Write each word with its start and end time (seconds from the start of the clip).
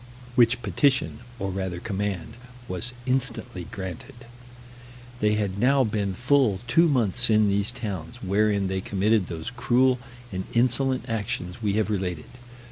Which 0.33 0.63
petition, 0.63 1.19
or 1.37 1.51
rather 1.51 1.79
command, 1.79 2.33
was 2.67 2.93
instantly 3.05 3.65
granted. 3.65 4.15
They 5.19 5.33
had 5.35 5.59
now 5.59 5.83
been 5.83 6.15
full 6.15 6.59
two 6.67 6.89
months 6.89 7.29
in 7.29 7.49
these 7.49 7.69
towns, 7.69 8.15
wherein 8.23 8.65
they 8.65 8.81
committed 8.81 9.27
those 9.27 9.51
cruel 9.51 9.99
and 10.31 10.45
insolent 10.53 11.05
actions 11.07 11.61
we 11.61 11.73
have 11.73 11.91
related. 11.91 12.25